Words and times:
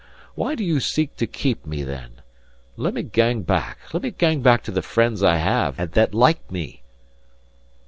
Why 0.33 0.55
do 0.55 0.63
you 0.63 0.79
seek 0.79 1.15
to 1.17 1.27
keep 1.27 1.63
me, 1.63 1.83
then? 1.83 2.23
Let 2.75 2.95
me 2.95 3.03
gang 3.03 3.43
back 3.43 3.93
let 3.93 4.01
me 4.01 4.09
gang 4.09 4.41
back 4.41 4.63
to 4.63 4.71
the 4.71 4.81
friends 4.81 5.21
I 5.21 5.35
have, 5.37 5.77
and 5.79 5.91
that 5.91 6.11
like 6.15 6.51
me!" 6.51 6.81